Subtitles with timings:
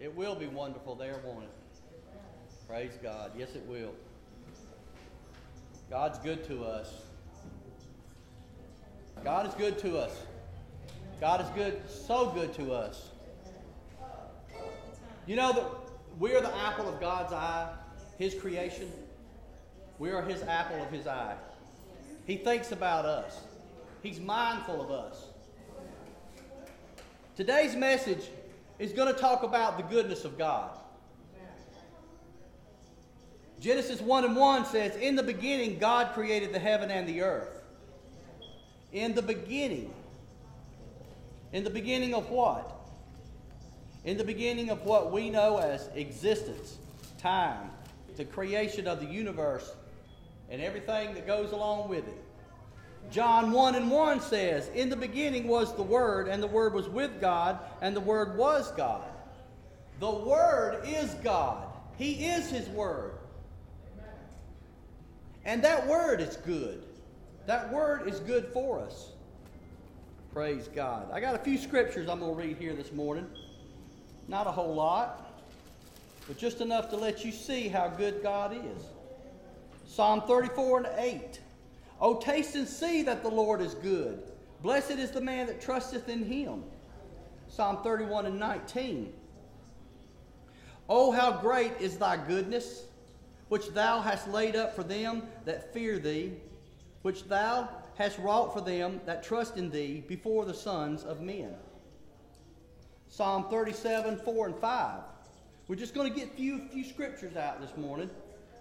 [0.00, 1.50] It will be wonderful there, won't it?
[2.68, 3.32] Praise God.
[3.36, 3.94] Yes, it will.
[5.90, 6.92] God's good to us.
[9.22, 10.16] God is good to us.
[11.20, 13.10] God is good, so good to us.
[15.26, 15.64] You know that
[16.18, 17.72] we are the apple of God's eye,
[18.18, 18.90] His creation.
[19.98, 21.36] We are His apple of His eye.
[22.26, 23.40] He thinks about us,
[24.02, 25.26] He's mindful of us.
[27.36, 28.28] Today's message
[28.78, 30.70] is going to talk about the goodness of God.
[33.60, 37.62] Genesis 1 and 1 says, In the beginning, God created the heaven and the earth.
[38.92, 39.92] In the beginning.
[41.52, 42.70] In the beginning of what?
[44.04, 46.76] In the beginning of what we know as existence,
[47.18, 47.70] time,
[48.16, 49.74] the creation of the universe,
[50.50, 52.23] and everything that goes along with it.
[53.10, 56.88] John 1 and 1 says, In the beginning was the Word, and the Word was
[56.88, 59.04] with God, and the Word was God.
[60.00, 61.66] The Word is God.
[61.96, 63.12] He is His Word.
[65.44, 66.82] And that Word is good.
[67.46, 69.10] That Word is good for us.
[70.32, 71.10] Praise God.
[71.12, 73.26] I got a few scriptures I'm going to read here this morning.
[74.26, 75.42] Not a whole lot,
[76.26, 78.84] but just enough to let you see how good God is.
[79.86, 81.40] Psalm 34 and 8.
[82.04, 84.22] Oh, taste and see that the Lord is good.
[84.60, 86.62] Blessed is the man that trusteth in him.
[87.48, 89.10] Psalm 31 and 19.
[90.86, 92.84] Oh, how great is thy goodness,
[93.48, 96.34] which thou hast laid up for them that fear thee,
[97.00, 101.54] which thou hast wrought for them that trust in thee before the sons of men.
[103.08, 105.00] Psalm 37, 4 and 5.
[105.68, 108.10] We're just going to get a few, few scriptures out this morning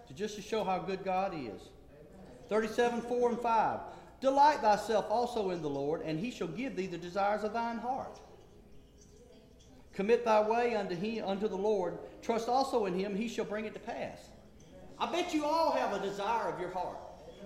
[0.08, 1.73] to just to show how good God is.
[2.50, 3.80] 37, 4 and 5.
[4.22, 7.78] Delight thyself also in the Lord, and he shall give thee the desires of thine
[7.78, 8.20] heart.
[9.94, 12.00] Commit thy way unto him, unto the Lord.
[12.22, 14.30] Trust also in him, he shall bring it to pass.
[14.98, 16.98] I bet you all have a desire of your heart.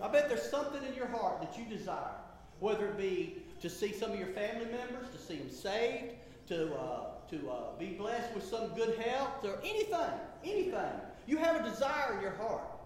[0.01, 2.13] I bet there's something in your heart that you desire,
[2.59, 6.13] whether it be to see some of your family members, to see them saved,
[6.47, 11.01] to, uh, to uh, be blessed with some good health, or anything, anything.
[11.25, 12.76] You have a desire in your heart.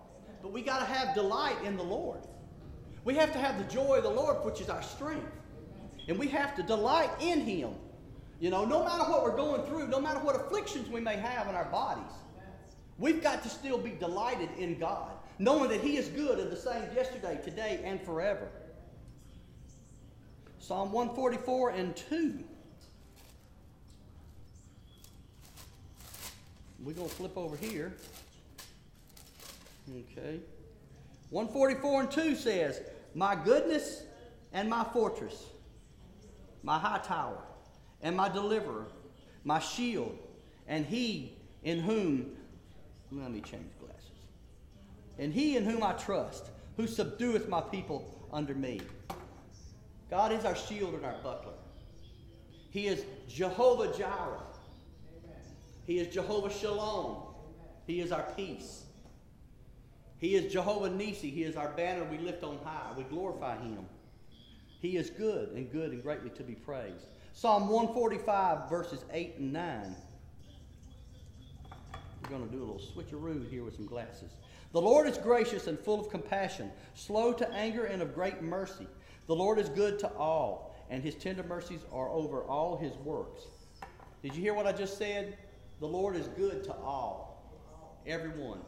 [0.41, 2.22] But we got to have delight in the Lord.
[3.03, 5.31] We have to have the joy of the Lord, which is our strength.
[6.07, 7.72] And we have to delight in Him.
[8.40, 11.47] You know, no matter what we're going through, no matter what afflictions we may have
[11.47, 12.12] in our bodies,
[12.97, 16.58] we've got to still be delighted in God, knowing that He is good and the
[16.58, 18.47] same yesterday, today, and forever.
[20.58, 22.44] Psalm 144 and 2.
[26.84, 27.94] We're going to flip over here.
[29.89, 30.39] Okay.
[31.29, 32.81] 144 and 2 says,
[33.15, 34.03] My goodness
[34.53, 35.45] and my fortress,
[36.63, 37.41] my high tower,
[38.01, 38.87] and my deliverer,
[39.43, 40.17] my shield,
[40.67, 41.33] and he
[41.63, 42.31] in whom,
[43.11, 44.25] let me change glasses,
[45.19, 46.45] and he in whom I trust,
[46.77, 48.81] who subdueth my people under me.
[50.09, 51.53] God is our shield and our buckler.
[52.69, 54.41] He is Jehovah Jireh.
[55.85, 57.23] He is Jehovah Shalom.
[57.87, 58.83] He is our peace.
[60.21, 61.33] He is Jehovah Nissi.
[61.33, 62.91] He is our banner we lift on high.
[62.95, 63.87] We glorify him.
[64.79, 67.07] He is good and good and greatly to be praised.
[67.33, 69.95] Psalm 145, verses 8 and 9.
[72.21, 74.31] We're going to do a little switcheroo here with some glasses.
[74.73, 78.87] The Lord is gracious and full of compassion, slow to anger and of great mercy.
[79.25, 83.41] The Lord is good to all, and his tender mercies are over all his works.
[84.21, 85.35] Did you hear what I just said?
[85.79, 87.49] The Lord is good to all,
[88.05, 88.59] everyone.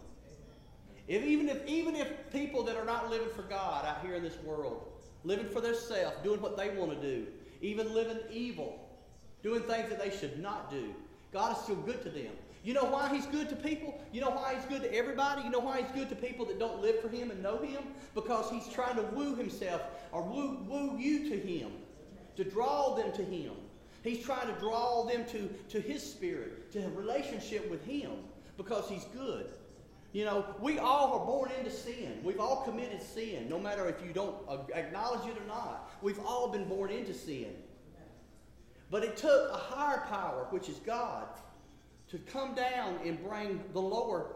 [1.08, 4.24] If, even if even if people that are not living for God out here in
[4.24, 4.88] this world,
[5.24, 7.28] living for themselves, doing what they want to do,
[7.62, 8.80] even living evil,
[9.42, 10.94] doing things that they should not do,
[11.34, 12.32] God is still good to them.
[12.64, 14.00] You know why He's good to people?
[14.14, 15.42] You know why He's good to everybody?
[15.44, 17.84] You know why He's good to people that don't live for Him and know Him?
[18.16, 19.82] Because He's trying to woo Himself
[20.14, 21.72] or woo, woo you to Him,
[22.38, 23.52] to draw them to Him.
[24.04, 28.12] He's trying to draw them to, to His Spirit, to a relationship with Him,
[28.56, 29.48] because He's good.
[30.14, 32.20] You know, we all are born into sin.
[32.24, 34.36] We've all committed sin, no matter if you don't
[34.74, 35.92] acknowledge it or not.
[36.04, 37.56] We've all been born into sin.
[38.92, 41.26] But it took a higher power, which is God,
[42.10, 44.36] to come down and bring the lower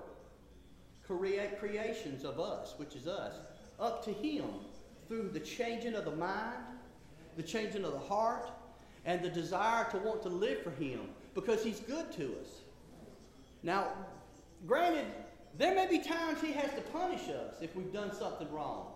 [1.03, 3.35] creations of us, which is us,
[3.80, 4.45] up to Him
[5.07, 6.57] through the changing of the mind,
[7.35, 8.50] the changing of the heart,
[9.06, 11.01] and the desire to want to live for Him
[11.35, 12.62] because He's good to us.
[13.62, 13.89] Now,
[14.65, 15.06] granted,
[15.57, 18.94] there may be times He has to punish us if we've done something wrong.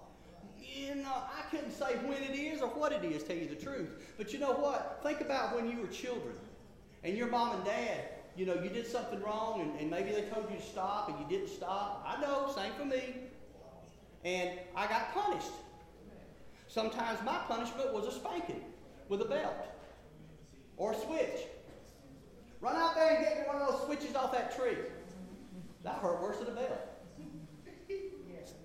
[0.60, 3.56] You know, I couldn't say when it is or what it is, tell you the
[3.56, 3.90] truth.
[4.18, 5.00] But you know what?
[5.04, 6.36] Think about when you were children
[7.04, 10.22] and your mom and dad you know, you did something wrong and, and maybe they
[10.24, 12.06] told you to stop and you didn't stop.
[12.08, 13.16] I know, same for me.
[14.24, 15.52] And I got punished.
[16.68, 18.64] Sometimes my punishment was a spanking
[19.10, 19.68] with a belt
[20.78, 21.42] or a switch.
[22.62, 24.78] Run out there and get one of those switches off that tree.
[25.84, 26.80] That hurt worse than a belt.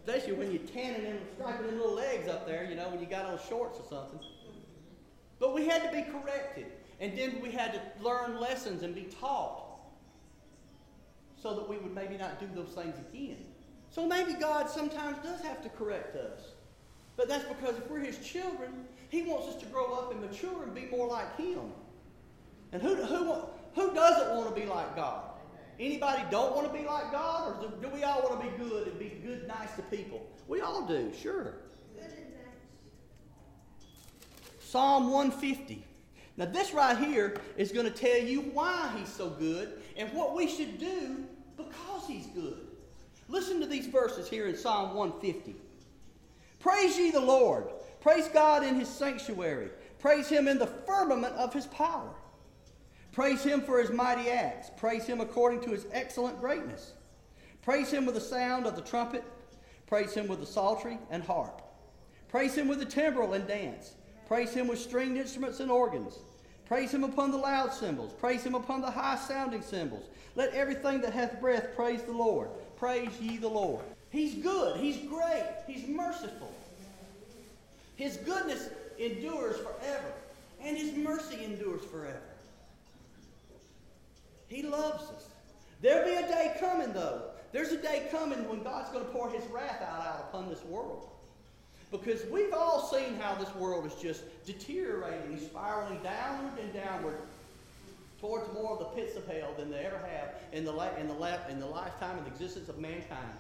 [0.07, 3.27] Especially when you're tanning and striping little legs up there, you know, when you got
[3.27, 4.21] on shorts or something.
[5.39, 6.67] But we had to be corrected.
[7.01, 9.67] And then we had to learn lessons and be taught
[11.43, 13.37] so that we would maybe not do those things again.
[13.91, 16.41] So maybe God sometimes does have to correct us.
[17.17, 20.63] But that's because if we're His children, He wants us to grow up and mature
[20.63, 21.73] and be more like Him.
[22.73, 23.35] And who, who,
[23.75, 25.36] who doesn't want to be like God?
[25.79, 27.63] Anybody don't want to be like God?
[27.63, 30.27] Or do, we all want to be good and be good, nice to people?
[30.49, 31.55] We all do, sure.
[34.61, 35.85] Psalm 150.
[36.37, 40.35] Now, this right here is going to tell you why he's so good and what
[40.35, 41.25] we should do
[41.57, 42.67] because he's good.
[43.29, 45.57] Listen to these verses here in Psalm 150.
[46.61, 47.65] Praise ye the Lord.
[48.01, 49.71] Praise God in his sanctuary.
[49.99, 52.11] Praise him in the firmament of his power.
[53.17, 54.71] Praise him for his mighty acts.
[54.77, 56.93] Praise him according to his excellent greatness.
[57.63, 59.25] Praise him with the sound of the trumpet.
[59.87, 61.63] Praise him with the psaltery and harp.
[62.29, 63.95] Praise him with the timbrel and dance.
[64.29, 66.19] Praise him with stringed instruments and organs.
[66.67, 68.13] Praise him upon the loud cymbals.
[68.13, 70.05] Praise him upon the high sounding cymbals.
[70.35, 72.51] Let everything that hath breath praise the Lord.
[72.77, 73.87] Praise ye the Lord.
[74.11, 74.77] He's good.
[74.77, 75.47] He's great.
[75.67, 76.53] He's merciful.
[77.97, 80.13] His goodness endures forever,
[80.61, 82.21] and his mercy endures forever.
[84.49, 85.29] He loves us.
[85.83, 87.23] There'll be a day coming, though.
[87.53, 90.65] There's a day coming when God's going to pour his wrath out, out upon this
[90.65, 91.09] world.
[91.91, 97.19] Because we've all seen how this world is just deteriorating, spiraling downward and downward
[98.21, 101.07] towards more of the pits of hell than they ever have in the, la- in
[101.07, 103.31] the, la- in the lifetime and existence of mankind.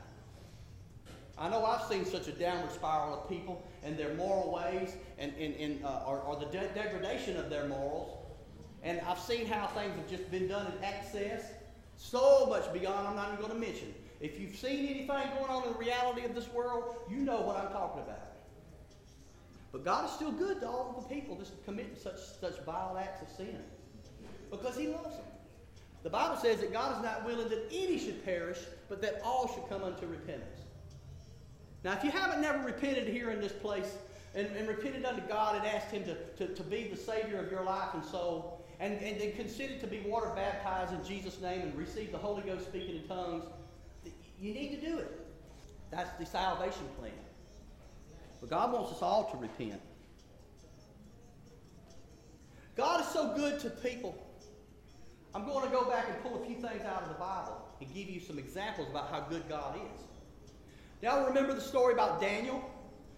[1.38, 5.32] I know I've seen such a downward spiral of people and their moral ways and,
[5.38, 8.25] and, and uh, or, or, the de- degradation of their morals.
[8.82, 11.44] And I've seen how things have just been done in excess,
[11.96, 13.94] so much beyond I'm not even going to mention.
[14.20, 17.56] If you've seen anything going on in the reality of this world, you know what
[17.56, 18.32] I'm talking about.
[19.72, 22.96] But God is still good to all of the people just committing such, such vile
[22.98, 23.58] acts of sin
[24.50, 25.26] because He loves them.
[26.02, 28.58] The Bible says that God is not willing that any should perish,
[28.88, 30.60] but that all should come unto repentance.
[31.84, 33.96] Now, if you haven't never repented here in this place
[34.34, 37.50] and, and repented unto God and asked Him to, to, to, be the Savior of
[37.50, 41.62] your life and soul, and, and then considered to be water baptized in Jesus' name
[41.62, 43.44] and receive the Holy Ghost speaking in tongues,
[44.40, 45.26] you need to do it.
[45.90, 47.12] That's the salvation plan.
[48.40, 49.80] But God wants us all to repent.
[52.76, 54.22] God is so good to people.
[55.34, 57.92] I'm going to go back and pull a few things out of the Bible and
[57.94, 60.00] give you some examples about how good God is.
[61.02, 62.70] Y'all remember the story about Daniel?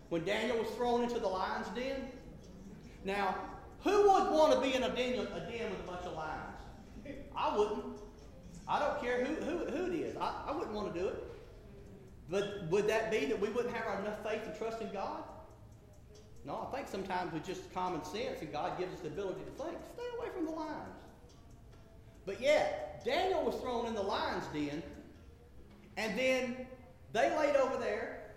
[0.09, 2.09] When Daniel was thrown into the lion's den?
[3.05, 3.37] Now,
[3.85, 6.57] who would want to be in a den, a den with a bunch of lions?
[7.37, 7.85] I wouldn't.
[8.67, 10.17] I don't care who, who, who it is.
[10.17, 11.25] I, I wouldn't want to do it.
[12.29, 15.23] But would that be that we wouldn't have enough faith and trust in God?
[16.45, 19.63] No, I think sometimes with just common sense and God gives us the ability to
[19.63, 20.97] think, stay away from the lions.
[22.27, 24.83] But yet, Daniel was thrown in the lion's den,
[25.97, 26.67] and then
[27.13, 28.33] they laid over there,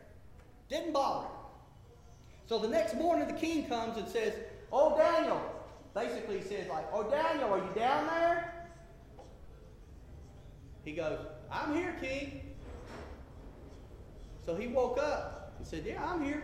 [0.70, 1.34] didn't bother him.
[2.48, 4.34] So the next morning the king comes and says,
[4.72, 5.42] Oh Daniel,
[5.94, 8.54] basically he says like, Oh Daniel, are you down there?
[10.84, 11.20] He goes,
[11.52, 12.42] I'm here, king.
[14.46, 16.44] So he woke up and said, Yeah, I'm here.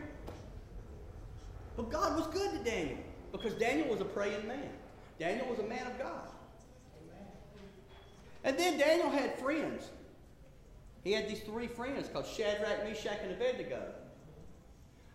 [1.76, 2.98] But God was good to Daniel
[3.32, 4.70] because Daniel was a praying man.
[5.20, 6.30] Daniel was a man of God.
[8.44, 9.90] And then Daniel had friends.
[11.04, 13.82] He had these three friends called Shadrach, Meshach, and Abednego.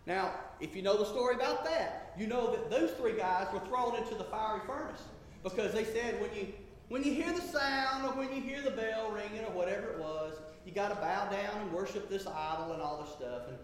[0.07, 3.61] Now, if you know the story about that, you know that those three guys were
[3.61, 5.03] thrown into the fiery furnace
[5.43, 6.53] because they said when you
[6.89, 9.99] when you hear the sound or when you hear the bell ringing or whatever it
[9.99, 10.35] was,
[10.67, 13.49] you got to bow down and worship this idol and all this stuff.
[13.49, 13.57] And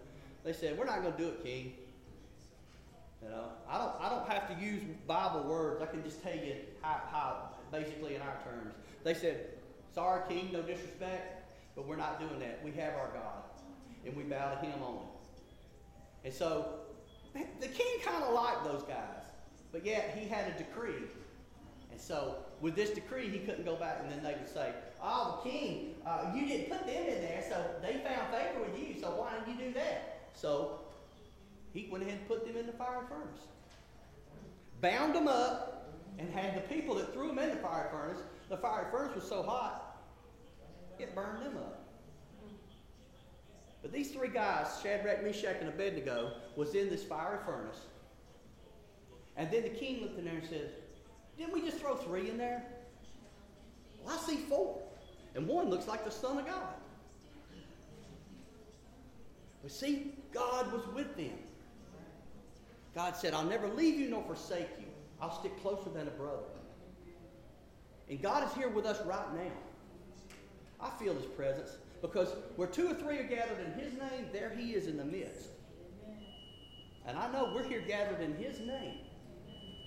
[0.45, 1.75] they said, we're not going to do it, King.
[3.23, 5.83] You know, I don't, I don't have to use Bible words.
[5.83, 8.73] I can just tell you how, how, basically in our terms.
[9.05, 9.49] They said,
[9.95, 12.61] sorry, King, no disrespect, but we're not doing that.
[12.65, 13.43] We have our God,
[14.07, 15.05] and we bow to Him only.
[16.25, 16.78] And so
[17.61, 19.25] the king kind of liked those guys,
[19.73, 21.05] but yet he had a decree.
[21.91, 25.41] And so with this decree, he couldn't go back, and then they would say, Oh,
[25.43, 29.01] the king, uh, you didn't put them in there, so they found favor with you,
[29.01, 30.29] so why didn't you do that?
[30.35, 30.81] So
[31.73, 33.47] he went ahead and put them in the fire furnace.
[34.81, 38.57] Bound them up, and had the people that threw them in the fire furnace the
[38.57, 39.99] fire furnace was so hot,
[40.99, 41.85] it burned them up.
[43.83, 47.83] But these three guys, Shadrach, Meshach, and Abednego, was in this fiery furnace.
[49.37, 50.73] And then the king looked in there and said,
[51.39, 52.65] Didn't we just throw three in there?
[54.03, 54.83] Well, I see four.
[55.37, 56.75] And one looks like the Son of God.
[59.63, 61.39] But see, God was with them.
[62.93, 64.87] God said, I'll never leave you nor forsake you.
[65.21, 66.43] I'll stick closer than a brother.
[68.11, 69.53] And God is here with us right now.
[70.81, 74.51] I feel his presence because where two or three are gathered in his name, there
[74.57, 75.51] he is in the midst.
[77.09, 78.99] And I know we're here gathered in his name.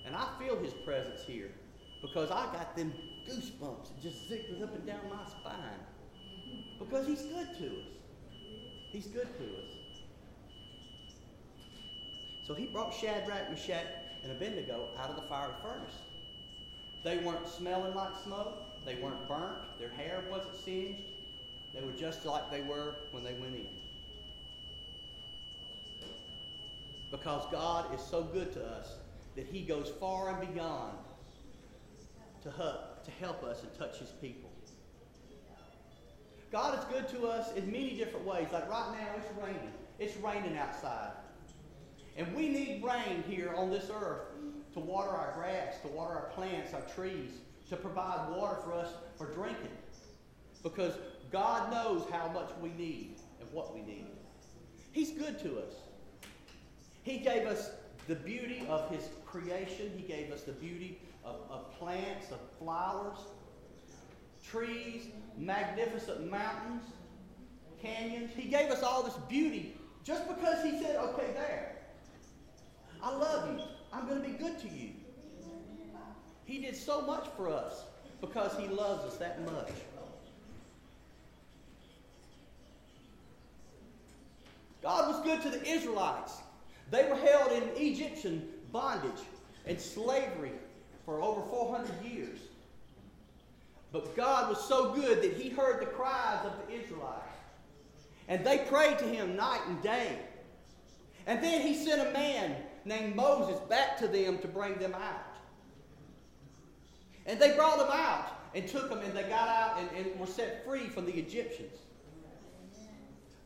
[0.04, 1.52] And I feel his presence here
[2.02, 2.92] because I got them
[3.28, 5.78] goosebumps just zigged up and down my spine.
[6.80, 7.86] Because he's good to us.
[8.90, 9.70] He's good to us.
[12.44, 13.86] So he brought Shadrach, Meshach,
[14.24, 15.94] and Abednego out of the fiery furnace.
[17.04, 18.84] They weren't smelling like smoke.
[18.84, 19.78] They weren't burnt.
[19.78, 21.02] Their hair wasn't singed.
[21.72, 23.81] They were just like they were when they went in.
[27.12, 28.94] Because God is so good to us
[29.36, 30.96] that He goes far and beyond
[32.42, 34.50] to help, to help us and touch His people.
[36.50, 38.48] God is good to us in many different ways.
[38.50, 39.72] Like right now, it's raining.
[39.98, 41.12] It's raining outside.
[42.16, 44.28] And we need rain here on this earth
[44.72, 47.30] to water our grass, to water our plants, our trees,
[47.68, 49.70] to provide water for us for drinking.
[50.62, 50.94] Because
[51.30, 54.06] God knows how much we need and what we need.
[54.92, 55.74] He's good to us.
[57.02, 57.70] He gave us
[58.08, 63.18] the beauty of His creation, He gave us the beauty of, of plants, of flowers,
[64.46, 65.06] trees,
[65.36, 66.84] magnificent mountains,
[67.80, 68.30] canyons.
[68.36, 71.76] He gave us all this beauty just because He said, okay, there.
[73.02, 73.64] I love you.
[73.92, 74.90] I'm going to be good to you.
[76.44, 77.84] He did so much for us
[78.20, 79.70] because He loves us that much.
[84.82, 86.41] God was good to the Israelites.
[86.92, 89.24] They were held in Egyptian bondage
[89.64, 90.52] and slavery
[91.06, 92.38] for over 400 years.
[93.92, 97.32] But God was so good that He heard the cries of the Israelites.
[98.28, 100.18] And they prayed to Him night and day.
[101.26, 105.36] And then He sent a man named Moses back to them to bring them out.
[107.24, 110.26] And they brought them out and took them, and they got out and, and were
[110.26, 111.78] set free from the Egyptians.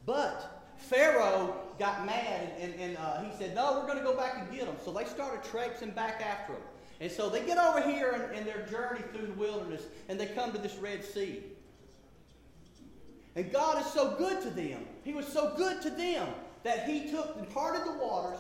[0.05, 4.17] But Pharaoh got mad and, and, and uh, he said, No, we're going to go
[4.17, 4.77] back and get them.
[4.85, 6.63] So they started traipsing back after them.
[7.01, 10.53] And so they get over here in their journey through the wilderness and they come
[10.53, 11.43] to this Red Sea.
[13.35, 14.87] And God is so good to them.
[15.05, 16.29] He was so good to them
[16.63, 18.39] that He took and parted the waters,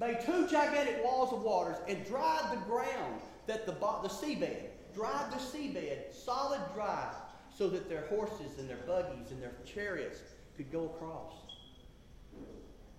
[0.00, 4.56] made two gigantic walls of waters, and dried the ground that the, the seabed,
[4.94, 7.12] dried the seabed, solid dry,
[7.56, 10.18] so that their horses and their buggies and their chariots
[10.56, 11.32] could go across.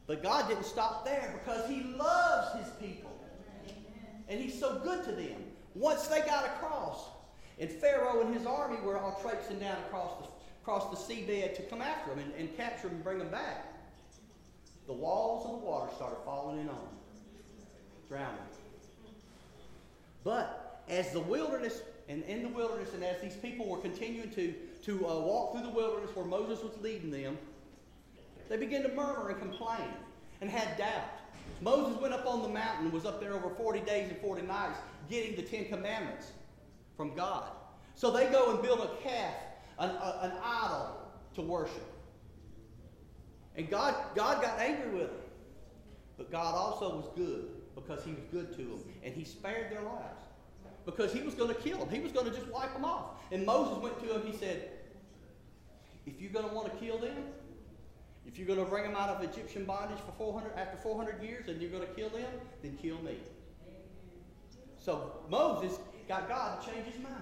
[0.08, 3.12] But God didn't stop there because He loves His people.
[4.28, 5.44] And He's so good to them.
[5.74, 7.08] Once they got across,
[7.60, 10.28] and Pharaoh and his army were all traipsing down across the,
[10.62, 13.66] across the seabed to come after them and, and capture them and bring them back,
[14.88, 16.98] the walls of the water started falling in on them,
[18.08, 18.40] drowning.
[20.24, 24.54] But as the wilderness, and in the wilderness, and as these people were continuing to
[24.86, 27.38] to uh, walk through the wilderness where Moses was leading them,
[28.50, 29.90] they began to murmur and complain
[30.42, 31.10] and had doubt.
[31.62, 34.44] Moses went up on the mountain, and was up there over 40 days and 40
[34.44, 34.78] nights,
[35.10, 36.32] getting the Ten Commandments
[36.98, 37.46] from God.
[37.96, 39.34] So they go and build a calf,
[39.80, 40.98] an, a, an idol
[41.36, 41.92] to worship.
[43.56, 45.20] And God, God got angry with them.
[46.18, 48.84] But God also was good because he was good to them.
[49.04, 50.24] And he spared their lives
[50.86, 51.90] because he was going to kill them.
[51.90, 53.22] He was going to just wipe them off.
[53.32, 54.22] And Moses went to him.
[54.26, 54.70] He said,
[56.06, 57.18] if you're going to want to kill them,
[58.26, 61.48] if you're going to bring them out of Egyptian bondage for 400 after 400 years
[61.48, 62.30] and you're going to kill them,
[62.62, 63.18] then kill me.
[64.78, 67.16] So Moses got God to change his mind.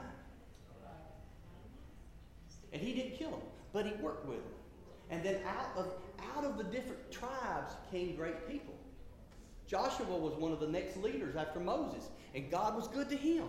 [2.71, 4.53] And he didn't kill them, but he worked with them.
[5.09, 5.93] And then out of,
[6.35, 8.73] out of the different tribes came great people.
[9.67, 13.45] Joshua was one of the next leaders after Moses, and God was good to him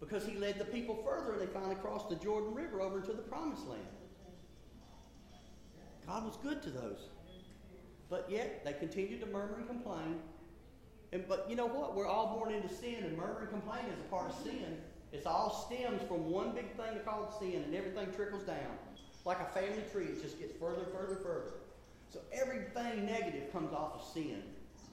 [0.00, 3.12] because he led the people further and they finally crossed the Jordan River over into
[3.12, 3.82] the promised land.
[6.06, 7.08] God was good to those.
[8.08, 10.20] But yet they continued to murmur and complain.
[11.12, 11.96] And but you know what?
[11.96, 14.78] We're all born into sin and murmur and complain is a part of sin.
[15.12, 18.78] It's all stems from one big thing called sin and everything trickles down.
[19.24, 21.54] Like a family tree, it just gets further and further and further.
[22.12, 24.42] So everything negative comes off of sin,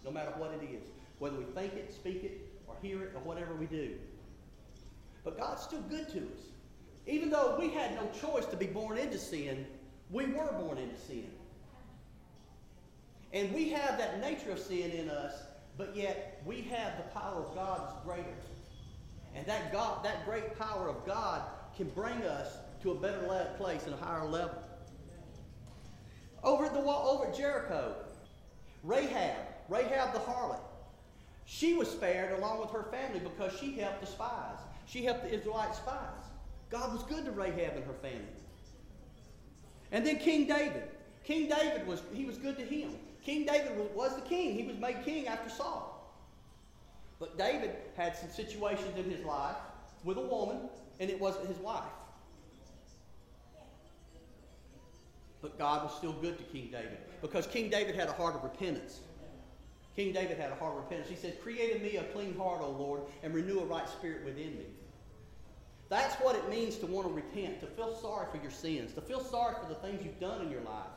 [0.04, 0.82] no matter what it is.
[1.20, 3.92] Whether we think it, speak it, or hear it, or whatever we do.
[5.24, 6.42] But God's still good to us.
[7.06, 9.66] Even though we had no choice to be born into sin,
[10.10, 11.30] we were born into sin.
[13.34, 15.34] And we have that nature of sin in us,
[15.78, 18.36] but yet we have the power of God that's greater.
[19.36, 21.42] And that God, that great power of God
[21.76, 24.62] can bring us to a better place and a higher level.
[26.44, 27.96] Over at the wall, over at Jericho,
[28.84, 29.38] Rahab,
[29.70, 30.60] Rahab the harlot,
[31.46, 34.60] she was spared along with her family because she helped the spies.
[34.88, 36.24] She helped the Israelite spies.
[36.70, 38.20] God was good to Rahab and her family.
[39.92, 40.84] And then King David.
[41.24, 42.92] King David was he was good to him.
[43.24, 44.56] King David was, was the king.
[44.56, 45.94] He was made king after Saul.
[47.20, 49.56] But David had some situations in his life
[50.04, 50.58] with a woman,
[51.00, 51.84] and it wasn't his wife.
[55.42, 58.44] But God was still good to King David because King David had a heart of
[58.44, 59.02] repentance.
[59.96, 61.10] King David had a heart of repentance.
[61.10, 64.26] He said, Create in me a clean heart, O Lord, and renew a right spirit
[64.26, 64.66] within me.
[65.90, 69.02] That's what it means to want to repent, to feel sorry for your sins, to
[69.02, 70.88] feel sorry for the things you've done in your life.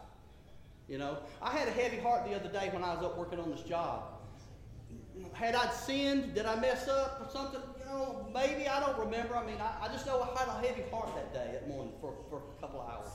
[0.88, 3.38] You know, I had a heavy heart the other day when I was up working
[3.38, 4.04] on this job.
[5.32, 6.34] Had I sinned?
[6.34, 7.60] Did I mess up or something?
[7.80, 9.36] You know, maybe I don't remember.
[9.36, 11.92] I mean, I, I just know I had a heavy heart that day, at morning,
[12.00, 13.12] for, for a couple of hours.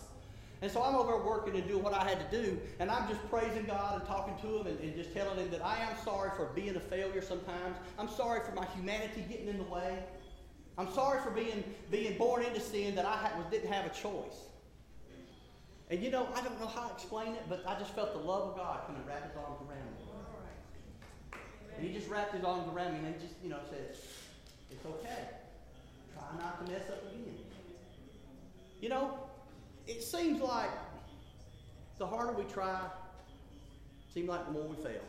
[0.62, 3.28] And so I'm over working and doing what I had to do, and I'm just
[3.32, 6.30] praising God and talking to Him and, and, just telling Him that I am sorry
[6.38, 7.78] for being a failure sometimes.
[7.98, 10.04] I'm sorry for my humanity getting in the way.
[10.78, 14.46] I'm sorry for being, being born into sin that I didn't have a choice.
[15.90, 18.20] And you know, I don't know how to explain it, but I just felt the
[18.20, 21.40] love of God come and wrap His arms around me.
[21.76, 23.96] And He just wrapped His arms around me and just, you know, said,
[24.70, 25.26] It's okay.
[26.14, 27.36] Try not to mess up again.
[28.80, 29.18] You know,
[29.88, 30.70] it seems like
[31.98, 32.82] the harder we try,
[34.14, 35.02] seems like the more we fail.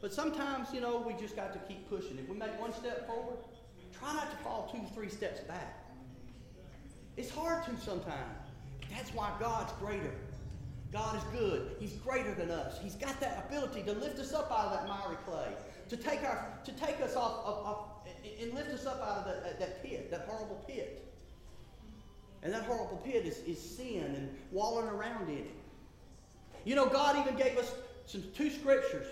[0.00, 2.18] But sometimes, you know, we just got to keep pushing.
[2.18, 3.38] If we make one step forward,
[3.98, 5.82] try not to fall two, three steps back.
[7.16, 8.44] It's hard to sometimes.
[8.90, 10.12] That's why God's greater.
[10.92, 11.76] God is good.
[11.80, 12.78] He's greater than us.
[12.82, 15.48] He's got that ability to lift us up out of that miry clay,
[15.88, 17.78] to take, our, to take us off, off, off
[18.40, 21.03] and lift us up out of that, that pit, that horrible pit.
[22.44, 25.54] And that horrible pit is, is sin and walling around in it.
[26.66, 27.72] You know, God even gave us
[28.06, 29.06] some two scriptures.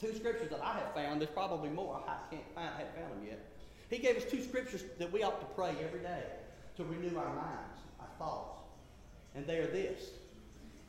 [0.00, 1.20] Two scriptures that I have found.
[1.20, 2.00] There's probably more.
[2.06, 3.44] I can't find, I haven't found them yet.
[3.90, 6.22] He gave us two scriptures that we ought to pray every day
[6.76, 8.60] to renew our minds, our thoughts.
[9.34, 10.10] And they are this.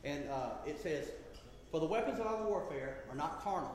[0.04, 1.08] And uh, it says,
[1.70, 3.74] For the weapons of our warfare are not carnal,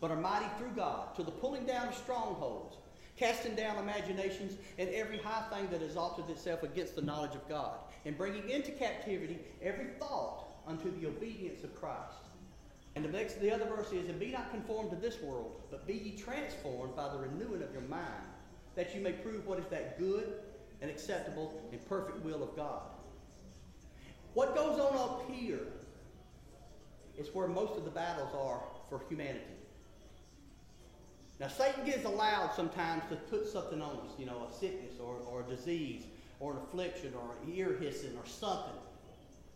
[0.00, 2.76] but are mighty through God to the pulling down of strongholds
[3.16, 7.78] casting down imaginations and every high thing that exalted itself against the knowledge of God,
[8.04, 12.24] and bringing into captivity every thought unto the obedience of Christ.
[12.96, 15.86] And the next, the other verse is, and be not conformed to this world, but
[15.86, 18.28] be ye transformed by the renewing of your mind,
[18.76, 20.34] that you may prove what is that good
[20.80, 22.82] and acceptable and perfect will of God.
[24.34, 25.66] What goes on up here
[27.16, 29.40] is where most of the battles are for humanity.
[31.40, 35.16] Now, Satan gets allowed sometimes to put something on us, you know, a sickness or,
[35.28, 36.04] or a disease
[36.38, 38.72] or an affliction or an ear hissing or something.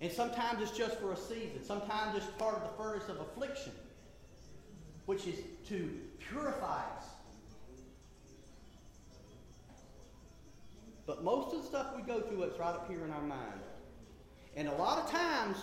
[0.01, 1.64] And sometimes it's just for a season.
[1.64, 3.73] Sometimes it's part of the furnace of affliction,
[5.07, 5.38] which is
[5.69, 7.05] to purify us.
[11.07, 13.61] But most of the stuff we go through, it's right up here in our mind.
[14.57, 15.57] And a lot of times,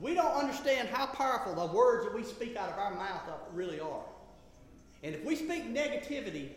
[0.00, 3.78] we don't understand how powerful the words that we speak out of our mouth really
[3.78, 4.04] are.
[5.02, 6.50] And if we speak negativity,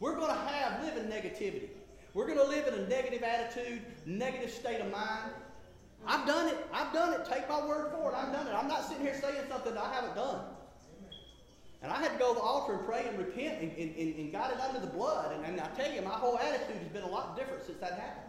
[0.00, 1.68] we're going to have live in negativity.
[2.14, 5.30] We're going to live in a negative attitude, negative state of mind.
[6.06, 6.56] I've done it.
[6.72, 7.26] I've done it.
[7.26, 8.14] Take my word for it.
[8.14, 8.54] I've done it.
[8.54, 10.40] I'm not sitting here saying something that I haven't done.
[11.82, 14.14] And I had to go to the altar and pray and repent and, and, and,
[14.16, 15.34] and got it under the blood.
[15.34, 17.92] And, and I tell you, my whole attitude has been a lot different since that
[17.92, 18.24] happened.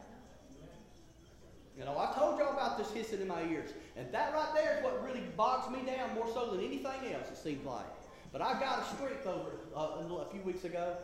[1.78, 3.72] You know, I told y'all about this hissing in my ears.
[3.96, 7.30] And that right there is what really bogs me down more so than anything else,
[7.32, 7.86] it seems like.
[8.32, 10.96] But I've got a strength over uh, a few weeks ago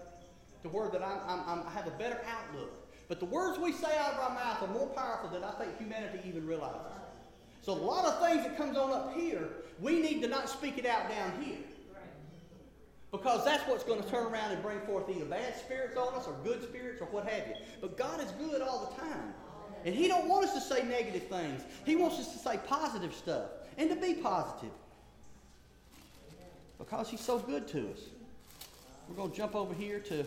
[0.64, 2.72] to where that I'm, I'm, I'm, i have a better outlook.
[3.08, 5.78] But the words we say out of our mouth are more powerful than I think
[5.78, 6.82] humanity even realizes.
[7.62, 10.78] So a lot of things that comes on up here, we need to not speak
[10.78, 11.58] it out down here.
[13.12, 16.28] Because that's what's going to turn around and bring forth either bad spirits on us
[16.28, 17.56] or good spirits or what have you.
[17.82, 19.34] But God is good all the time.
[19.86, 21.64] And He don't want us to say negative things.
[21.86, 24.72] He wants us to say positive stuff and to be positive
[26.78, 28.00] because he's so good to us.
[29.08, 30.26] We're going to jump over here to.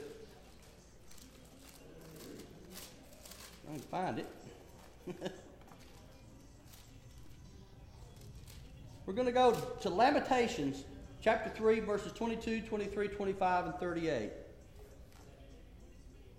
[3.68, 4.26] I can find it.
[9.06, 10.84] We're going to go to Lamentations
[11.22, 14.30] chapter 3, verses 22, 23, 25, and 38.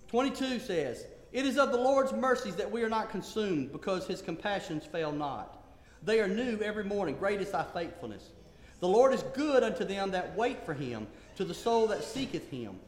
[0.08, 4.22] 22 says, It is of the Lord's mercies that we are not consumed, because his
[4.22, 5.64] compassions fail not.
[6.04, 7.16] They are new every morning.
[7.16, 8.30] Great is thy faithfulness.
[8.80, 12.50] The Lord is good unto them that wait for him, to the soul that seeketh
[12.50, 12.80] him.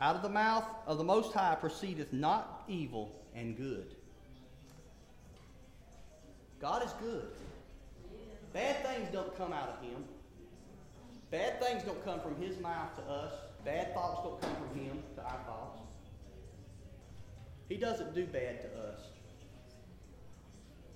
[0.00, 3.94] Out of the mouth of the Most High proceedeth not evil and good.
[6.60, 7.28] God is good.
[8.52, 10.04] Bad things don't come out of him.
[11.30, 13.32] Bad things don't come from his mouth to us.
[13.64, 15.80] Bad thoughts don't come from him to our thoughts.
[17.68, 19.00] He doesn't do bad to us.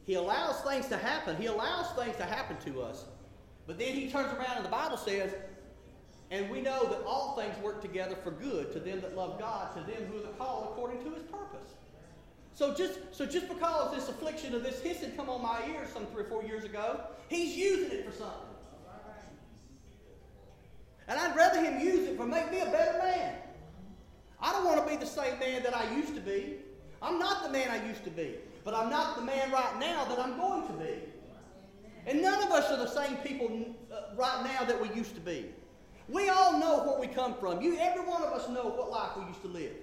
[0.04, 1.36] He allows things to happen.
[1.36, 3.04] He allows things to happen to us.
[3.66, 5.34] But then he turns around and the Bible says,
[6.30, 9.74] and we know that all things work together for good to them that love God,
[9.76, 11.74] to them who are called according to his purpose.
[12.54, 16.06] So just, so just because this affliction of this hissing come on my ears some
[16.06, 18.48] three or four years ago, he's using it for something.
[21.08, 23.34] And I'd rather him use it for make me a better man.
[24.40, 26.56] I don't want to be the same man that I used to be.
[27.00, 28.36] I'm not the man I used to be.
[28.64, 30.94] But I'm not the man right now that I'm going to be.
[32.06, 35.20] And none of us are the same people uh, right now that we used to
[35.20, 35.46] be.
[36.08, 37.60] We all know where we come from.
[37.60, 39.76] You, every one of us know what life we used to live.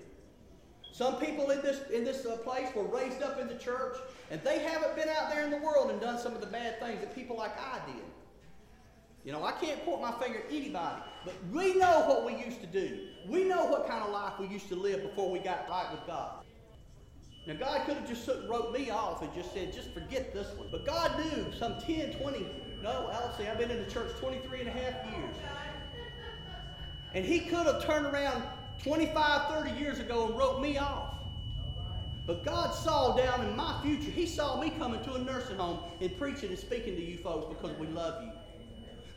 [0.92, 3.96] Some people in this, in this uh, place were raised up in the church,
[4.32, 6.80] and they haven't been out there in the world and done some of the bad
[6.80, 8.04] things that people like I did.
[9.24, 12.62] You know, I can't point my finger at anybody, but we know what we used
[12.62, 13.08] to do.
[13.28, 16.06] We know what kind of life we used to live before we got right with
[16.08, 16.39] God.
[17.50, 20.68] Now, God could have just wrote me off and just said, just forget this one.
[20.70, 22.46] But God knew some 10, 20,
[22.84, 25.36] no, I'll I've been in the church 23 and a half years.
[27.16, 28.44] And He could have turned around
[28.84, 31.16] 25, 30 years ago and wrote me off.
[32.28, 35.80] But God saw down in my future, He saw me coming to a nursing home
[36.02, 38.32] and preaching and speaking to you folks because we love you.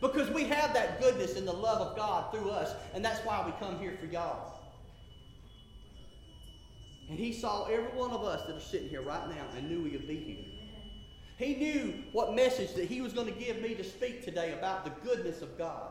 [0.01, 3.45] Because we have that goodness and the love of God through us, and that's why
[3.45, 4.62] we come here for y'all.
[7.12, 9.83] And He saw every one of us that are sitting here right now and knew
[9.83, 10.44] we would be here.
[11.37, 14.87] He knew what message that He was going to give me to speak today about
[14.87, 15.90] the goodness of God.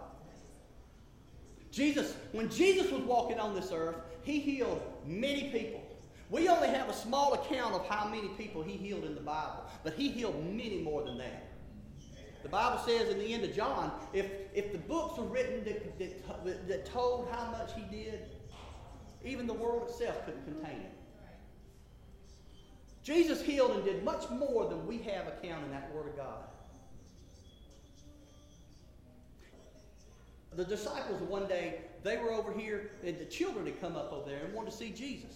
[1.69, 5.83] Jesus, when Jesus was walking on this earth, he healed many people.
[6.31, 9.63] We only have a small account of how many people he healed in the Bible,
[9.83, 11.49] but he healed many more than that.
[12.41, 15.99] The Bible says in the end of John, if, if the books were written that,
[15.99, 18.21] that, that told how much he did,
[19.23, 20.91] even the world itself couldn't contain it.
[23.03, 26.43] Jesus healed and did much more than we have account in that Word of God.
[30.53, 34.29] The disciples one day, they were over here, and the children had come up over
[34.29, 35.31] there and wanted to see Jesus.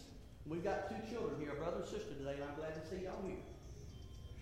[0.46, 3.24] We've got two children here, brother and sister today, and I'm glad to see y'all
[3.26, 3.38] here.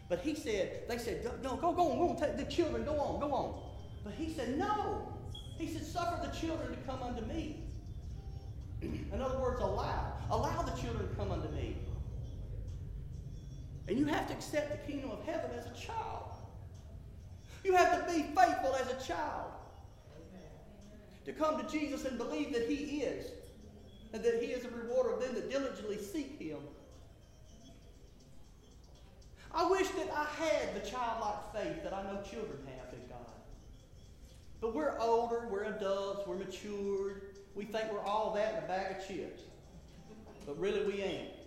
[0.09, 2.99] But he said, they said, no, go, go on, go on, take the children, go
[2.99, 3.62] on, go on.
[4.03, 5.13] But he said, no.
[5.57, 7.63] He said, suffer the children to come unto me.
[8.81, 10.13] In other words, allow.
[10.29, 11.77] Allow the children to come unto me.
[13.93, 16.32] And you have to accept the kingdom of heaven as a child.
[17.63, 19.51] You have to be faithful as a child
[21.25, 23.27] to come to Jesus and believe that He is,
[24.12, 26.58] and that He is a rewarder of them that diligently seek Him.
[29.53, 33.32] I wish that I had the childlike faith that I know children have in God.
[34.60, 37.21] But we're older, we're adults, we're matured.
[37.53, 39.43] We think we're all that in a bag of chips.
[40.47, 41.42] But really, we ain't.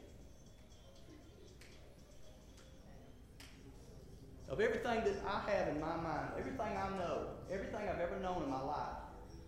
[4.48, 8.44] Of everything that I have in my mind, everything I know, everything I've ever known
[8.44, 8.96] in my life,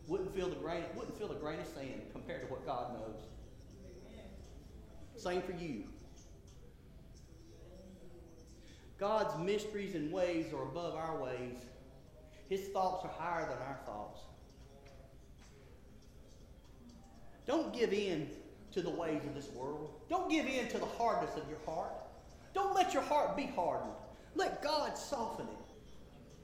[0.08, 3.20] wouldn't feel the grain, wouldn't feel a grain of sand compared to what God knows.
[5.16, 5.84] Same for you.
[8.98, 11.58] God's mysteries and ways are above our ways.
[12.48, 14.20] His thoughts are higher than our thoughts.
[17.46, 18.28] Don't give in
[18.72, 20.00] to the ways of this world.
[20.08, 21.92] Don't give in to the hardness of your heart.
[22.54, 23.92] Don't let your heart be hardened.
[24.38, 25.66] Let God soften it.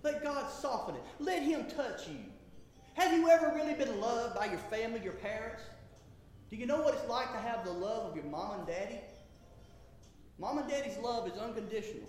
[0.03, 1.03] Let God soften it.
[1.21, 2.19] Let Him touch you.
[2.95, 5.63] Have you ever really been loved by your family, your parents?
[6.51, 8.99] Do you know what it's like to have the love of your mom and daddy?
[10.41, 12.09] Mom and daddy's love is unconditional.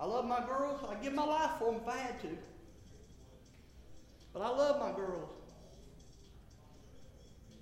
[0.00, 0.80] I love my girls.
[0.88, 2.38] I'd give my life for them if I had to.
[4.32, 5.28] But I love my girls.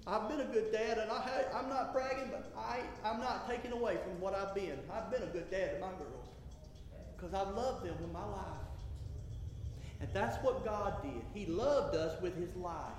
[0.07, 3.73] I've been a good dad, and I am not bragging, but I, I'm not taking
[3.73, 4.79] away from what I've been.
[4.93, 6.16] I've been a good dad to my girls
[7.17, 8.67] because I've loved them with my life.
[10.01, 11.23] And that's what God did.
[11.35, 12.93] He loved us with his life.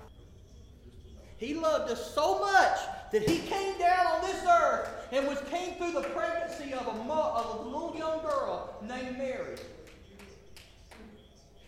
[1.37, 2.79] He loved us so much
[3.11, 6.89] that he came down on this earth and was came through the pregnancy of a,
[6.89, 9.57] of a little young girl named Mary.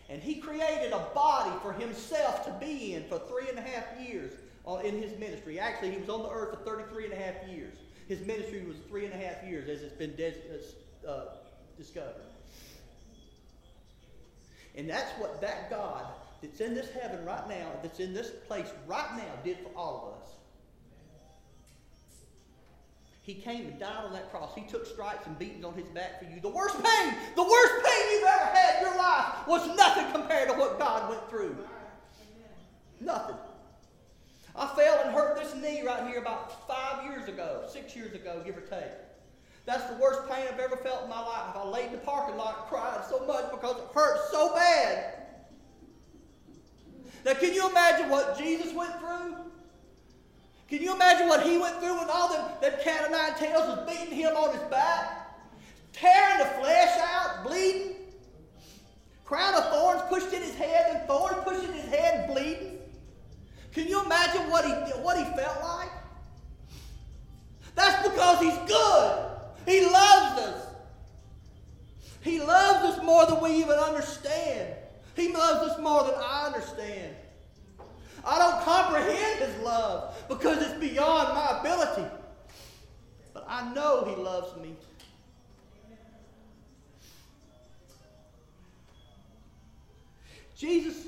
[0.10, 3.86] And he created a body for himself to be in for three and a half
[4.02, 4.34] years
[4.84, 5.60] in his ministry.
[5.60, 7.78] Actually, he was on the earth for 33 and a half years.
[8.08, 10.16] His ministry was three and a half years, as it's been
[11.08, 11.26] uh,
[11.78, 12.29] discovered.
[14.80, 16.06] And that's what that God
[16.42, 20.15] that's in this heaven right now, that's in this place right now, did for all
[20.15, 20.30] of us.
[23.22, 24.56] He came and died on that cross.
[24.56, 26.39] He took stripes and beatings on his back for you.
[26.39, 30.48] The worst pain, the worst pain you've ever had in your life was nothing compared
[30.48, 31.58] to what God went through.
[33.02, 33.36] Nothing.
[34.56, 38.42] I fell and hurt this knee right here about five years ago, six years ago,
[38.46, 39.09] give or take.
[39.70, 41.56] That's the worst pain I've ever felt in my life.
[41.56, 45.14] I laid in the parking lot cried so much because it hurt so bad.
[47.24, 49.36] Now, can you imagine what Jesus went through?
[50.70, 53.68] Can you imagine what he went through when all them, that cat of nine tails
[53.68, 55.38] was beating him on his back?
[55.94, 57.94] Tearing the flesh out, bleeding.
[59.24, 62.80] Crown of thorns pushed in his head, and thorns pushed in his head bleeding.
[63.72, 64.72] Can you imagine what he,
[65.04, 65.92] what he felt like?
[67.76, 69.29] That's because he's good.
[69.65, 70.67] He loves us.
[72.22, 74.76] He loves us more than we even understand.
[75.15, 77.15] He loves us more than I understand.
[78.26, 82.10] I don't comprehend His love because it's beyond my ability.
[83.34, 84.76] But I know He loves me.
[90.56, 91.08] Jesus,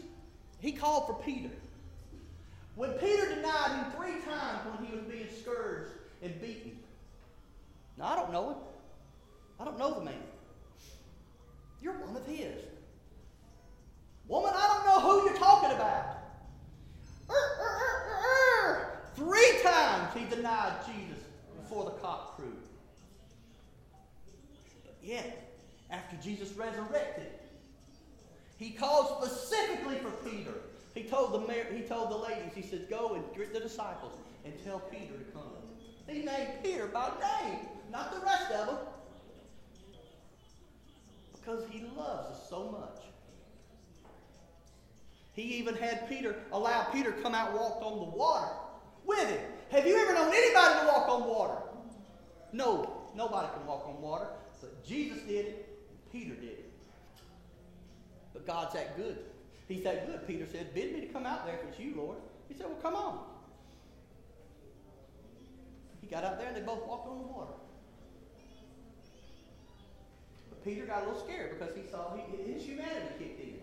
[0.60, 1.50] He called for Peter.
[2.76, 6.81] When Peter denied Him three times when He was being scourged and beaten.
[7.98, 8.58] Now, I don't know Him.
[9.60, 10.24] I don't know the man.
[11.82, 12.64] You're one of His.
[14.28, 16.06] Woman, I don't know who you're talking about.
[17.30, 21.22] Er, er, er, Three times he denied Jesus
[21.62, 22.56] before the cock crew.
[24.86, 25.54] But yet,
[25.90, 27.28] after Jesus resurrected,
[28.58, 30.54] he called specifically for Peter.
[30.94, 34.14] He told the he told the ladies, he said, go and greet the disciples
[34.46, 35.44] and tell Peter to come.
[36.08, 37.60] He named Peter by name,
[37.92, 38.78] not the rest of them.
[41.34, 43.04] Because he loves us so much.
[45.34, 48.52] He even had Peter allow Peter come out and walk on the water
[49.06, 49.40] with him.
[49.72, 51.62] Have you ever known anybody to walk on water?
[52.52, 54.28] No, nobody can walk on water.
[54.60, 55.80] But Jesus did it,
[56.12, 56.72] Peter did it.
[58.34, 59.20] But God's that good.
[59.68, 60.28] He's that good.
[60.28, 62.18] Peter said, Bid me to come out there if it's you, Lord.
[62.50, 63.20] He said, Well, come on.
[66.12, 67.54] He got out there and they both walked on the water.
[70.50, 73.60] But Peter got a little scared because he saw his humanity kicked in.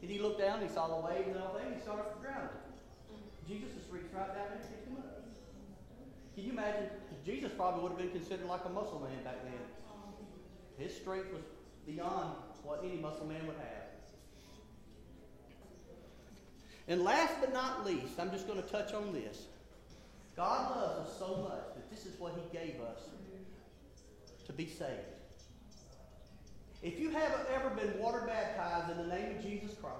[0.00, 2.06] And he looked down, and he saw the waves and all that, and he started
[2.22, 2.48] drowning.
[3.46, 5.20] Jesus just reached right down there and picked him up.
[6.34, 6.88] Can you imagine?
[7.26, 9.52] Jesus probably would have been considered like a muscle man back then.
[10.78, 11.42] His strength was
[11.86, 13.84] beyond what any muscle man would have.
[16.88, 19.42] And last but not least, I'm just going to touch on this.
[20.38, 23.00] God loves us so much that this is what He gave us
[24.46, 25.18] to be saved.
[26.80, 29.96] If you haven't ever been water baptized in the name of Jesus Christ,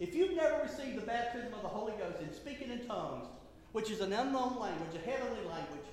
[0.00, 3.26] if you've never received the baptism of the Holy Ghost in speaking in tongues,
[3.72, 5.86] which is an unknown language, a heavenly language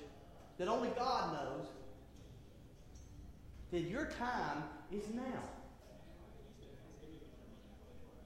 [0.56, 1.66] that only God knows,
[3.70, 5.42] then your time is now.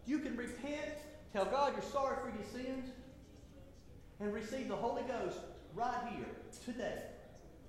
[0.07, 0.95] You can repent,
[1.33, 2.91] tell God you're sorry for your sins,
[4.21, 5.39] and receive the Holy Ghost
[5.75, 6.27] right here,
[6.65, 7.03] today,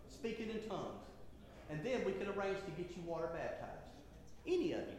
[0.09, 1.03] speaking in tongues.
[1.69, 3.91] And then we can arrange to get you water baptized.
[4.47, 4.95] Any of you.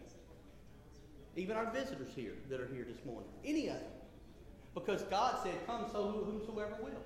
[1.36, 3.28] Even our visitors here that are here this morning.
[3.44, 4.00] Any of you.
[4.74, 7.02] Because God said, Come so whomsoever will.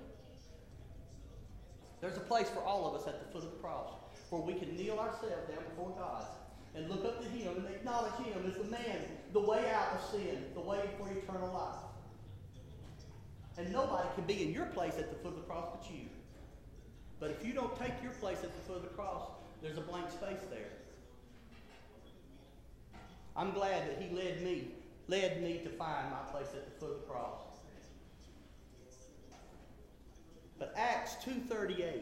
[2.01, 3.93] There's a place for all of us at the foot of the cross
[4.29, 6.25] where we can kneel ourselves down before God
[6.75, 8.99] and look up to Him and acknowledge Him as the man,
[9.33, 11.94] the way out of sin, the way for eternal life.
[13.57, 16.05] And nobody can be in your place at the foot of the cross but you.
[17.19, 19.29] But if you don't take your place at the foot of the cross,
[19.61, 20.67] there's a blank space there.
[23.35, 24.67] I'm glad that he led me,
[25.07, 27.39] led me to find my place at the foot of the cross.
[30.57, 32.01] But Acts 2.38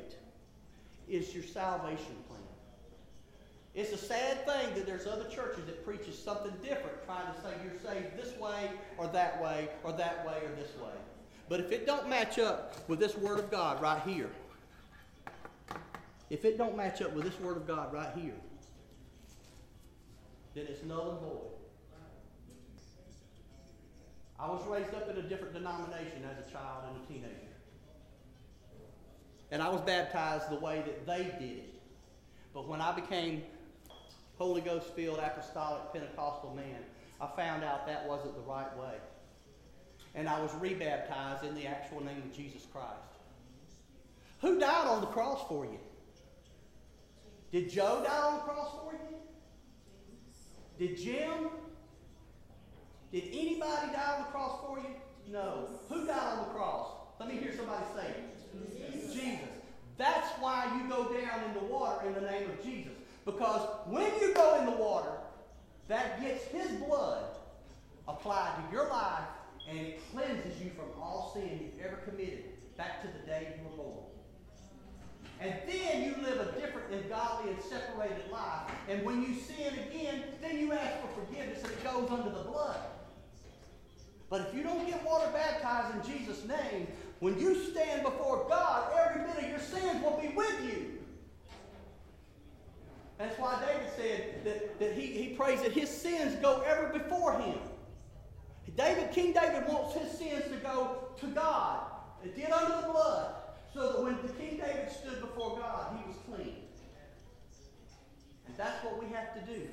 [1.07, 2.39] is your salvation plan.
[3.73, 7.49] It's a sad thing that there's other churches that preaches something different, trying to say
[7.63, 10.93] you're saved this way or that way or that way or this way.
[11.49, 14.29] But if it don't match up with this Word of God right here,
[16.29, 18.33] if it don't match up with this Word of God right here,
[20.55, 21.53] then it's null and void.
[24.39, 27.53] I was raised up in a different denomination as a child and a teenager.
[29.51, 31.81] And I was baptized the way that they did it.
[32.53, 33.43] But when I became
[34.37, 36.83] Holy Ghost filled apostolic Pentecostal man,
[37.21, 38.95] I found out that wasn't the right way.
[40.15, 42.87] And I was rebaptized in the actual name of Jesus Christ.
[44.41, 45.79] Who died on the cross for you?
[47.51, 49.17] Did Joe die on the cross for you?
[50.77, 51.49] Did Jim?
[53.11, 54.95] Did anybody die on the cross for you?
[55.31, 55.69] No.
[55.89, 56.89] Who died on the cross?
[57.19, 59.13] Let me hear somebody say it.
[59.13, 59.39] Jesus.
[59.97, 62.93] That's why you go down in the water in the name of Jesus.
[63.25, 65.11] Because when you go in the water,
[65.87, 67.23] that gets his blood
[68.07, 69.27] applied to your life
[69.69, 72.43] and it cleanses you from all sin you've ever committed
[72.77, 74.05] back to the day you were born.
[75.39, 78.71] And then you live a different and godly and separated life.
[78.87, 82.43] And when you sin again, then you ask for forgiveness and it goes under the
[82.43, 82.77] blood.
[84.29, 86.87] But if you don't get water baptized in Jesus' name,
[87.19, 90.93] when you stand before God, every bit of your sins will be with you.
[93.17, 97.39] That's why David said that, that he, he prays that his sins go ever before
[97.39, 97.57] him.
[98.71, 101.81] David, King David wants his sins to go to God.
[102.23, 103.35] It did under the blood.
[103.73, 106.55] So that when King David stood before God, he was clean.
[108.47, 109.67] And that's what we have to do.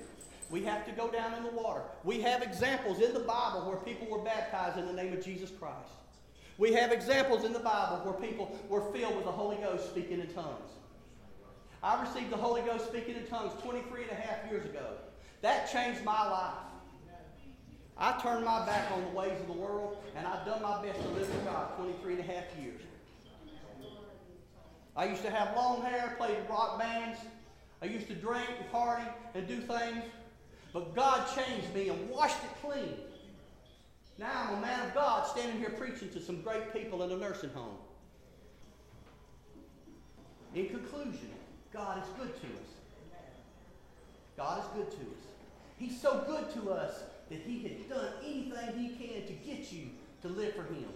[0.51, 1.83] We have to go down in the water.
[2.03, 5.51] We have examples in the Bible where people were baptized in the name of Jesus
[5.51, 5.91] Christ.
[6.59, 10.21] We have examples in the Bible where people were filled with the Holy Ghost speaking
[10.21, 10.71] in tongues.
[11.83, 14.87] I received the Holy Ghost speaking in tongues 23 and a half years ago.
[15.41, 16.70] That changed my life.
[18.01, 21.03] I turned my back on the ways of the world, and I've done my best
[21.03, 22.81] to live for God 23 and a half years.
[24.97, 27.19] I used to have long hair, played rock bands.
[27.83, 30.03] I used to drink and party and do things.
[30.73, 32.95] But God changed me and washed it clean.
[34.19, 37.17] Now I'm a man of God standing here preaching to some great people in a
[37.17, 37.77] nursing home.
[40.55, 41.31] In conclusion,
[41.73, 42.71] God is good to us.
[44.37, 45.23] God is good to us.
[45.79, 49.91] He's so good to us that he has done anything he can to get you
[50.23, 50.89] to live for him.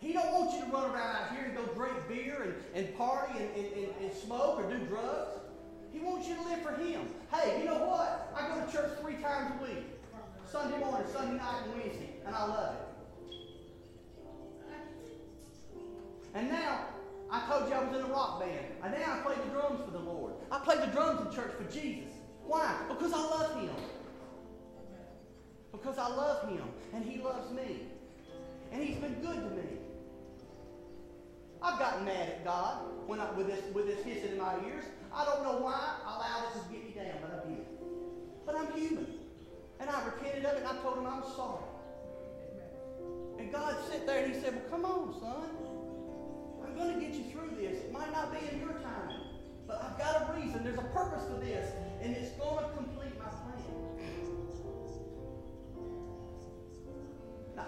[0.00, 2.42] He don't want you to run around out here and go drink beer
[2.74, 5.38] and, and party and, and, and, smoke or do drugs.
[5.92, 7.02] He wants you to live for him.
[7.32, 8.32] Hey, you know what?
[8.34, 9.86] I go to church three times a week.
[10.50, 12.10] Sunday morning, Sunday night, and Wednesday.
[12.26, 12.80] And I love it.
[16.34, 16.86] And now,
[17.30, 18.66] I told you I was in a rock band.
[18.82, 20.34] And now I play the drums for the Lord.
[20.50, 22.10] I play the drums in church for Jesus.
[22.46, 22.74] Why?
[22.88, 23.29] Because I.
[25.80, 26.62] Because I love him.
[26.92, 27.86] And he loves me.
[28.72, 29.78] And he's been good to me.
[31.62, 34.84] I've gotten mad at God when I, with this with this hissing in my ears.
[35.14, 35.74] I don't know why
[36.06, 37.66] I allowed this to get me down, but I did.
[38.46, 39.06] But I'm human.
[39.80, 41.64] And I repented of it and I told him I'm sorry.
[43.38, 45.50] And God sat there and he said, Well, come on, son.
[46.64, 47.84] I'm going to get you through this.
[47.84, 49.12] It might not be in your time,
[49.66, 50.62] but I've got a reason.
[50.62, 52.99] There's a purpose for this, and it's going to complete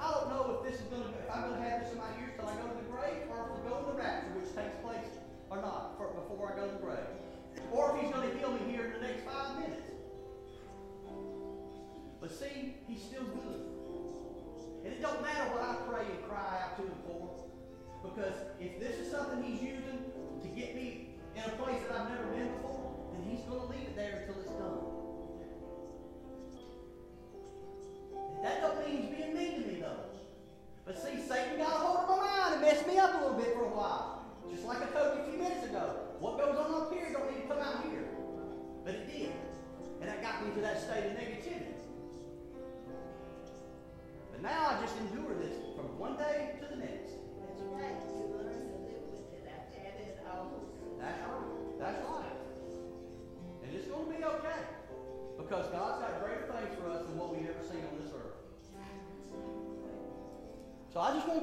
[0.02, 1.98] I don't know if this is going to, if I'm going to have this in
[1.98, 4.34] my ears till I go to the grave, or if we go to the rapture,
[4.34, 5.14] which takes place
[5.46, 7.06] or not, for, before I go to the grave.
[7.70, 9.86] Or if he's going to heal me here in the next five minutes.
[12.18, 13.62] But see, he's still good.
[14.82, 17.46] And it don't matter what I pray and cry out to him for.
[18.02, 20.10] Because if this is something he's using
[20.42, 23.66] to get me in a place that I've never been before, then he's going to
[23.70, 25.01] leave it there until it's done.
[28.40, 30.08] That don't mean he's being mean to me, though.
[30.86, 33.36] But see, Satan got a hold of my mind and messed me up a little
[33.36, 34.24] bit for a while.
[34.50, 35.11] Just like a few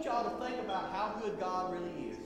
[0.09, 2.17] y'all to think about how good God really is.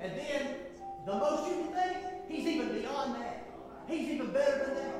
[0.00, 0.56] And then,
[1.04, 1.96] the most you can think,
[2.28, 3.50] He's even beyond that.
[3.88, 4.94] He's even better than that.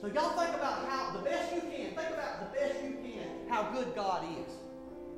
[0.00, 3.48] So y'all think about how, the best you can, think about the best you can,
[3.48, 4.54] how good God is.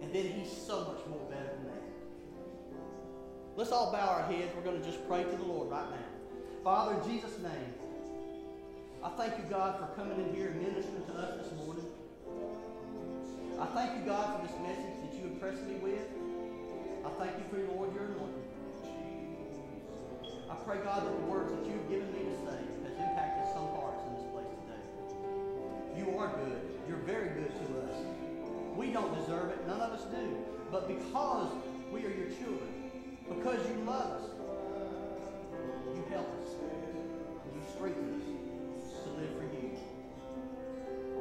[0.02, 1.82] And then He's so much more better than that.
[3.56, 4.50] Let's all bow our heads.
[4.56, 6.06] We're going to just pray to the Lord right now.
[6.64, 7.74] Father, in Jesus' name,
[9.02, 11.83] I thank you, God, for coming in here and ministering to us this morning.
[13.74, 16.06] I thank you, God, for this message that you impressed me with.
[17.04, 18.46] I thank you for your Lord, your anointing.
[20.48, 23.66] I pray, God, that the words that you've given me to say has impacted some
[23.74, 24.78] hearts in this place today.
[25.98, 26.62] You are good.
[26.86, 27.98] You're very good to us.
[28.78, 29.66] We don't deserve it.
[29.66, 30.38] None of us do.
[30.70, 31.50] But because
[31.90, 32.70] we are your children,
[33.26, 34.30] because you love us,
[35.96, 36.50] you help us.
[36.62, 39.64] And you strengthen us to live for you.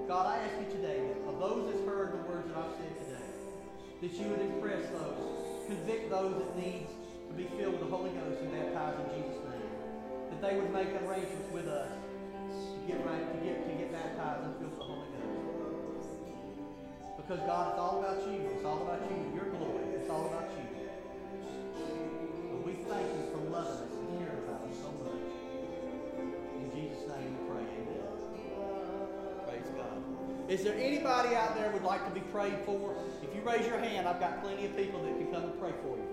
[0.07, 2.02] God, I ask you today that of those that heard
[4.03, 6.87] that you would impress those, convict those that need
[7.29, 9.71] to be filled with the Holy Ghost and baptized in Jesus' name.
[10.27, 14.43] That they would make arrangements with us to get right, to get to get baptized
[14.43, 16.19] and filled with the Holy Ghost.
[17.15, 18.43] Because God, it's all about you.
[18.51, 19.95] It's all about you, your glory.
[19.95, 20.52] It's all about you.
[30.53, 32.93] Is there anybody out there would like to be prayed for?
[33.23, 35.71] If you raise your hand, I've got plenty of people that can come and pray
[35.81, 36.07] for you.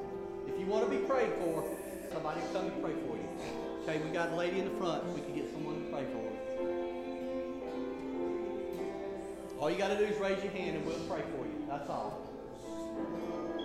[0.49, 1.63] If you want to be prayed for,
[2.11, 3.29] somebody come and pray for you.
[3.83, 5.05] Okay, we got a lady in the front.
[5.13, 6.31] We can get someone to pray for her.
[9.61, 11.67] All you got to do is raise your hand and we'll pray for you.
[11.69, 12.27] That's all.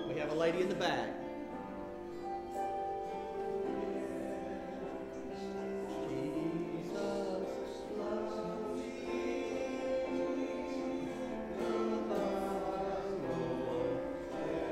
[0.09, 1.14] We have a lady in the back.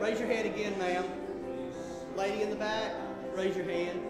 [0.04, 1.06] Raise your hand again, ma'am.
[2.18, 2.92] Lady in the back,
[3.38, 4.02] raise your hand.